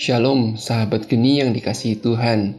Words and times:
Shalom 0.00 0.56
sahabat 0.56 1.12
geni 1.12 1.44
yang 1.44 1.52
dikasihi 1.52 2.00
Tuhan. 2.00 2.56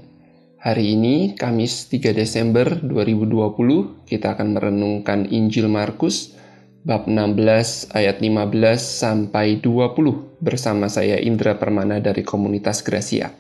Hari 0.62 0.94
ini 0.94 1.34
Kamis 1.34 1.90
3 1.90 2.14
Desember 2.14 2.70
2020 2.86 4.06
kita 4.06 4.38
akan 4.38 4.54
merenungkan 4.54 5.26
Injil 5.26 5.66
Markus 5.66 6.38
bab 6.86 7.10
16 7.10 7.98
ayat 7.98 8.22
15 8.22 8.46
sampai 8.78 9.58
20 9.58 10.38
bersama 10.38 10.86
saya 10.86 11.18
Indra 11.18 11.58
Permana 11.58 11.98
dari 11.98 12.22
komunitas 12.22 12.86
Gracia. 12.86 13.34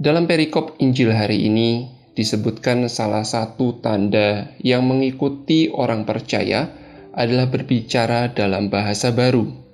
Dalam 0.00 0.24
perikop 0.24 0.80
Injil 0.80 1.12
hari 1.12 1.44
ini 1.44 1.92
disebutkan 2.16 2.88
salah 2.88 3.28
satu 3.28 3.84
tanda 3.84 4.48
yang 4.64 4.88
mengikuti 4.88 5.68
orang 5.68 6.08
percaya 6.08 6.72
adalah 7.12 7.52
berbicara 7.52 8.32
dalam 8.32 8.72
bahasa 8.72 9.12
baru 9.12 9.69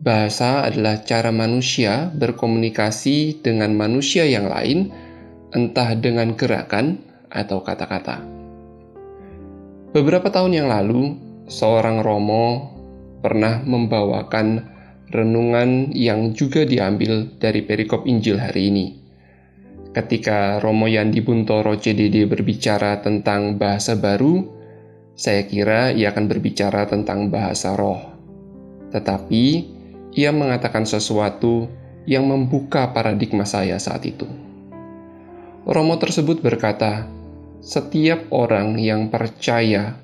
Bahasa 0.00 0.64
adalah 0.64 1.04
cara 1.04 1.28
manusia 1.28 2.08
berkomunikasi 2.16 3.44
dengan 3.44 3.76
manusia 3.76 4.24
yang 4.24 4.48
lain, 4.48 4.88
entah 5.52 5.92
dengan 5.92 6.32
gerakan 6.32 7.04
atau 7.28 7.60
kata-kata. 7.60 8.24
Beberapa 9.92 10.32
tahun 10.32 10.56
yang 10.56 10.72
lalu, 10.72 11.20
seorang 11.52 12.00
Romo 12.00 12.72
pernah 13.20 13.60
membawakan 13.60 14.64
renungan 15.12 15.92
yang 15.92 16.32
juga 16.32 16.64
diambil 16.64 17.36
dari 17.36 17.60
perikop 17.60 18.08
Injil 18.08 18.40
hari 18.40 18.72
ini. 18.72 18.86
Ketika 19.92 20.64
Romo 20.64 20.88
Yandi 20.88 21.20
Buntoro 21.20 21.76
CDD 21.76 22.24
berbicara 22.24 23.04
tentang 23.04 23.60
bahasa 23.60 24.00
baru, 24.00 24.48
saya 25.12 25.44
kira 25.44 25.92
ia 25.92 26.08
akan 26.08 26.24
berbicara 26.24 26.88
tentang 26.88 27.28
bahasa 27.28 27.76
roh. 27.76 28.00
Tetapi, 28.94 29.76
ia 30.14 30.34
mengatakan 30.34 30.86
sesuatu 30.86 31.70
yang 32.08 32.26
membuka 32.26 32.90
paradigma 32.90 33.46
saya 33.46 33.78
saat 33.78 34.02
itu. 34.06 34.26
Romo 35.68 36.00
tersebut 36.00 36.40
berkata, 36.40 37.06
"Setiap 37.60 38.32
orang 38.32 38.80
yang 38.80 39.12
percaya 39.12 40.00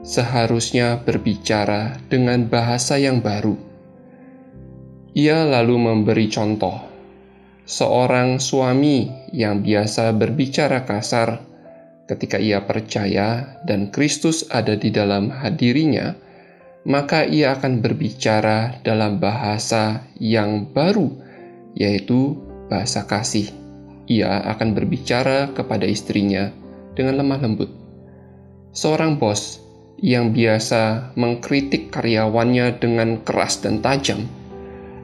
seharusnya 0.00 1.02
berbicara 1.02 1.98
dengan 2.08 2.46
bahasa 2.46 2.96
yang 2.96 3.20
baru." 3.20 3.58
Ia 5.12 5.42
lalu 5.42 5.74
memberi 5.76 6.30
contoh 6.30 6.90
seorang 7.70 8.42
suami 8.42 9.06
yang 9.30 9.62
biasa 9.62 10.10
berbicara 10.14 10.82
kasar 10.86 11.38
ketika 12.10 12.38
ia 12.42 12.66
percaya 12.66 13.62
dan 13.62 13.94
Kristus 13.94 14.42
ada 14.50 14.74
di 14.74 14.90
dalam 14.90 15.30
hadirinya 15.30 16.18
maka 16.88 17.28
ia 17.28 17.52
akan 17.52 17.84
berbicara 17.84 18.80
dalam 18.80 19.20
bahasa 19.20 20.08
yang 20.16 20.64
baru, 20.72 21.12
yaitu 21.76 22.40
bahasa 22.72 23.04
kasih. 23.04 23.52
Ia 24.08 24.42
akan 24.56 24.74
berbicara 24.74 25.52
kepada 25.52 25.84
istrinya 25.84 26.50
dengan 26.96 27.20
lemah 27.20 27.40
lembut. 27.44 27.70
Seorang 28.72 29.20
bos 29.20 29.60
yang 30.00 30.32
biasa 30.32 31.12
mengkritik 31.20 31.92
karyawannya 31.92 32.80
dengan 32.80 33.20
keras 33.20 33.60
dan 33.60 33.84
tajam 33.84 34.24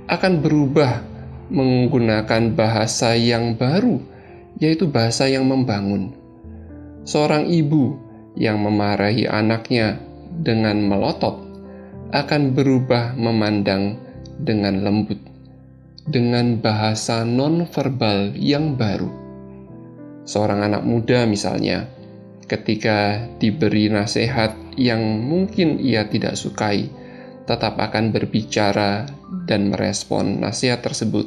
akan 0.08 0.40
berubah 0.40 1.04
menggunakan 1.52 2.56
bahasa 2.56 3.14
yang 3.14 3.54
baru, 3.54 4.00
yaitu 4.58 4.88
bahasa 4.88 5.28
yang 5.30 5.46
membangun. 5.46 6.10
Seorang 7.06 7.46
ibu 7.46 7.94
yang 8.34 8.58
memarahi 8.58 9.30
anaknya 9.30 10.02
dengan 10.42 10.82
melotot 10.82 11.45
akan 12.14 12.54
berubah 12.54 13.18
memandang 13.18 13.98
dengan 14.38 14.86
lembut, 14.86 15.18
dengan 16.06 16.62
bahasa 16.62 17.26
non-verbal 17.26 18.38
yang 18.38 18.78
baru. 18.78 19.10
Seorang 20.26 20.70
anak 20.70 20.82
muda, 20.86 21.26
misalnya, 21.26 21.90
ketika 22.46 23.26
diberi 23.42 23.90
nasihat 23.90 24.54
yang 24.78 25.02
mungkin 25.26 25.82
ia 25.82 26.06
tidak 26.06 26.38
sukai, 26.38 26.86
tetap 27.46 27.78
akan 27.78 28.14
berbicara 28.14 29.06
dan 29.46 29.70
merespon 29.70 30.42
nasihat 30.42 30.82
tersebut 30.82 31.26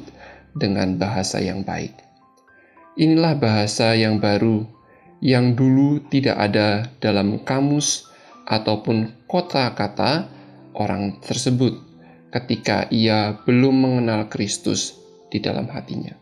dengan 0.55 0.95
bahasa 0.95 1.39
yang 1.43 1.63
baik. 1.63 1.95
Inilah 2.99 3.39
bahasa 3.39 3.95
yang 3.95 4.19
baru 4.19 4.67
yang 5.19 5.55
dulu 5.55 6.03
tidak 6.07 6.39
ada 6.39 6.87
dalam 6.99 7.43
kamus 7.43 8.07
ataupun 8.47 9.27
kota-kata 9.27 10.38
orang 10.75 11.21
tersebut 11.21 11.79
ketika 12.29 12.85
ia 12.93 13.37
belum 13.45 13.73
mengenal 13.73 14.29
Kristus 14.29 14.97
di 15.33 15.41
dalam 15.41 15.69
hatinya. 15.69 16.13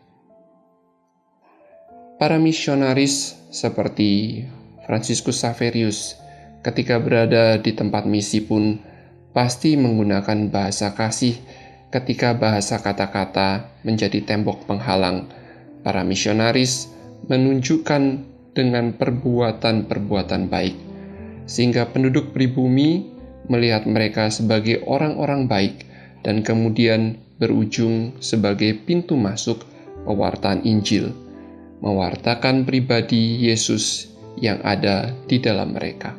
Para 2.18 2.40
misionaris 2.40 3.38
seperti 3.54 4.42
Franciscus 4.88 5.38
Saverius 5.38 6.18
ketika 6.66 6.98
berada 6.98 7.60
di 7.60 7.70
tempat 7.76 8.08
misi 8.08 8.42
pun 8.42 8.80
pasti 9.30 9.78
menggunakan 9.78 10.50
bahasa 10.50 10.96
kasih 10.98 11.38
ketika 11.88 12.36
bahasa 12.36 12.80
kata-kata 12.82 13.70
menjadi 13.84 14.24
tembok 14.24 14.66
penghalang. 14.68 15.30
Para 15.78 16.02
misionaris 16.02 16.90
menunjukkan 17.30 18.02
dengan 18.52 18.92
perbuatan-perbuatan 18.98 20.50
baik, 20.50 20.76
sehingga 21.46 21.86
penduduk 21.88 22.34
pribumi 22.34 23.17
melihat 23.48 23.88
mereka 23.88 24.28
sebagai 24.28 24.84
orang-orang 24.84 25.48
baik 25.48 25.88
dan 26.22 26.44
kemudian 26.44 27.16
berujung 27.40 28.16
sebagai 28.20 28.76
pintu 28.84 29.16
masuk 29.16 29.64
pewartaan 30.04 30.62
Injil, 30.64 31.12
mewartakan 31.80 32.68
pribadi 32.68 33.40
Yesus 33.48 34.12
yang 34.38 34.62
ada 34.62 35.10
di 35.26 35.42
dalam 35.42 35.74
mereka. 35.74 36.14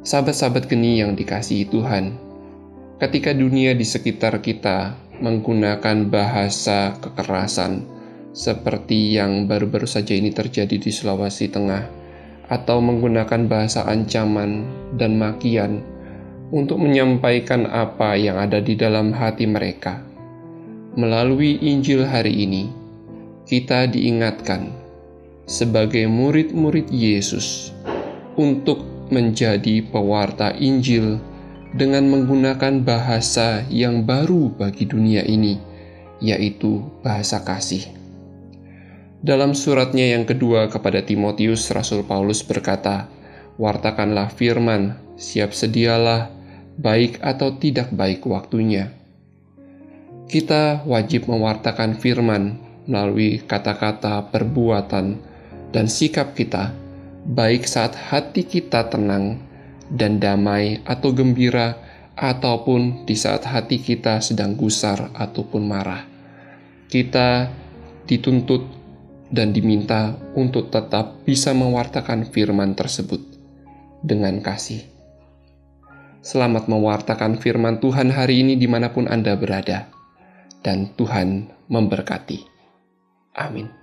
Sahabat-sahabat 0.00 0.70
geni 0.70 1.04
yang 1.04 1.12
dikasihi 1.12 1.68
Tuhan, 1.68 2.16
ketika 2.96 3.36
dunia 3.36 3.76
di 3.76 3.84
sekitar 3.84 4.40
kita 4.40 4.96
menggunakan 5.20 6.08
bahasa 6.08 6.96
kekerasan 7.04 7.84
seperti 8.32 9.20
yang 9.20 9.44
baru-baru 9.44 9.84
saja 9.84 10.16
ini 10.16 10.32
terjadi 10.32 10.80
di 10.80 10.88
Sulawesi 10.88 11.52
Tengah, 11.52 11.99
atau 12.50 12.82
menggunakan 12.82 13.46
bahasa 13.46 13.86
ancaman 13.86 14.66
dan 14.98 15.14
makian 15.16 15.86
untuk 16.50 16.82
menyampaikan 16.82 17.70
apa 17.70 18.18
yang 18.18 18.36
ada 18.42 18.58
di 18.58 18.74
dalam 18.74 19.14
hati 19.14 19.46
mereka. 19.46 20.02
Melalui 20.98 21.62
Injil 21.62 22.02
hari 22.02 22.42
ini, 22.42 22.66
kita 23.46 23.86
diingatkan 23.86 24.74
sebagai 25.46 26.10
murid-murid 26.10 26.90
Yesus 26.90 27.70
untuk 28.34 28.82
menjadi 29.14 29.86
pewarta 29.86 30.50
Injil 30.58 31.22
dengan 31.70 32.10
menggunakan 32.10 32.82
bahasa 32.82 33.62
yang 33.70 34.02
baru 34.02 34.50
bagi 34.50 34.90
dunia 34.90 35.22
ini, 35.22 35.54
yaitu 36.18 36.82
bahasa 37.06 37.46
kasih. 37.46 37.99
Dalam 39.20 39.52
suratnya 39.52 40.16
yang 40.16 40.24
kedua 40.24 40.72
kepada 40.72 41.04
Timotius, 41.04 41.68
Rasul 41.76 42.08
Paulus 42.08 42.40
berkata, 42.40 43.04
"Wartakanlah 43.60 44.32
firman, 44.32 44.96
siap 45.20 45.52
sedialah, 45.52 46.32
baik 46.80 47.20
atau 47.20 47.52
tidak 47.60 47.92
baik 47.92 48.24
waktunya." 48.24 48.96
Kita 50.24 50.88
wajib 50.88 51.28
mewartakan 51.28 52.00
firman 52.00 52.56
melalui 52.88 53.44
kata-kata, 53.44 54.32
perbuatan, 54.32 55.20
dan 55.68 55.84
sikap 55.84 56.32
kita, 56.32 56.72
baik 57.28 57.68
saat 57.68 57.92
hati 57.92 58.48
kita 58.48 58.88
tenang 58.88 59.36
dan 59.92 60.16
damai 60.16 60.80
atau 60.88 61.12
gembira, 61.12 61.76
ataupun 62.16 63.04
di 63.04 63.16
saat 63.16 63.44
hati 63.44 63.84
kita 63.84 64.24
sedang 64.24 64.56
gusar 64.56 65.12
ataupun 65.12 65.64
marah. 65.64 66.04
Kita 66.88 67.48
dituntut 68.04 68.79
dan 69.30 69.54
diminta 69.54 70.18
untuk 70.34 70.68
tetap 70.68 71.22
bisa 71.22 71.54
mewartakan 71.54 72.26
firman 72.28 72.74
tersebut 72.74 73.22
dengan 74.02 74.42
kasih. 74.42 74.82
Selamat 76.20 76.68
mewartakan 76.68 77.40
firman 77.40 77.80
Tuhan 77.80 78.12
hari 78.12 78.44
ini 78.44 78.60
di 78.60 78.68
mana 78.68 78.92
pun 78.92 79.08
Anda 79.08 79.40
berada, 79.40 79.88
dan 80.60 80.92
Tuhan 80.92 81.48
memberkati. 81.72 82.44
Amin. 83.40 83.79